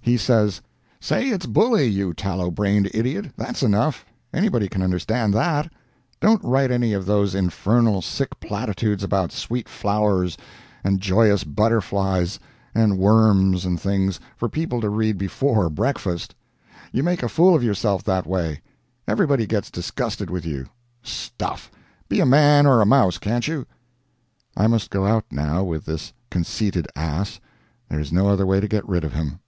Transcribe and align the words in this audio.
He 0.00 0.16
says: 0.16 0.62
"Say 1.00 1.28
it's 1.28 1.44
bully, 1.44 1.86
you 1.86 2.14
tallow 2.14 2.50
brained 2.50 2.90
idiot! 2.94 3.26
that's 3.36 3.62
enough; 3.62 4.06
anybody 4.32 4.66
can 4.66 4.80
understand 4.80 5.34
that; 5.34 5.70
don't 6.18 6.42
write 6.42 6.70
any 6.70 6.94
of 6.94 7.04
those 7.04 7.34
infernal, 7.34 8.00
sick 8.00 8.40
platitudes 8.40 9.04
about 9.04 9.32
sweet 9.32 9.68
flowers, 9.68 10.38
and 10.82 10.98
joyous 11.02 11.44
butterflies, 11.44 12.38
and 12.74 12.96
worms 12.96 13.66
and 13.66 13.78
things, 13.78 14.18
for 14.34 14.48
people 14.48 14.80
to 14.80 14.88
read 14.88 15.18
before 15.18 15.68
breakfast. 15.68 16.34
You 16.90 17.02
make 17.02 17.22
a 17.22 17.28
fool 17.28 17.54
of 17.54 17.62
yourself 17.62 18.02
that 18.04 18.26
way; 18.26 18.62
everybody 19.06 19.46
gets 19.46 19.70
disgusted 19.70 20.30
with 20.30 20.46
you; 20.46 20.68
stuff! 21.02 21.70
be 22.08 22.20
a 22.20 22.24
man 22.26 22.64
or 22.64 22.80
a 22.80 22.86
mouse, 22.86 23.18
can't 23.18 23.46
you?" 23.46 23.66
I 24.56 24.68
must 24.68 24.88
go 24.88 25.04
out 25.06 25.26
now 25.30 25.64
with 25.64 25.84
this 25.84 26.14
conceited 26.30 26.88
ass—there 26.96 28.00
is 28.00 28.10
no 28.10 28.28
other 28.30 28.46
way 28.46 28.58
to 28.58 28.68
get 28.68 28.88
rid 28.88 29.04
of 29.04 29.12
him. 29.12 29.40